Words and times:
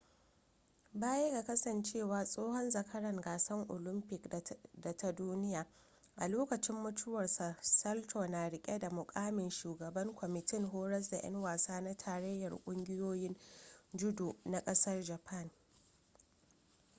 baya 0.93 1.31
ga 1.31 1.43
kasancewa 1.43 2.25
tsohon 2.25 2.69
zakaran 2.71 3.21
gasar 3.21 3.65
olamfik 3.69 4.29
da 4.81 4.97
ta 4.97 5.11
duniya 5.11 5.65
a 6.15 6.27
lokacin 6.27 6.75
mutuwarsa 6.75 7.57
salto 7.61 8.27
na 8.27 8.49
rike 8.49 8.79
da 8.79 8.89
mukamin 8.89 9.49
shugaban 9.49 10.15
kwamitin 10.15 10.65
horas 10.65 11.09
da 11.09 11.17
'yan 11.17 11.35
wasa 11.35 11.81
na 11.81 11.93
tarayyar 11.97 12.59
ƙungiyoyin 12.65 13.35
judo 13.93 14.35
na 14.45 14.61
kasar 14.63 15.03
japan 15.03 15.51